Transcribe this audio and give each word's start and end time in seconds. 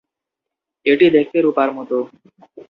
এটি 0.85 1.05
দেখতে 1.17 1.37
রূপার 1.41 1.69
মতো। 1.77 1.97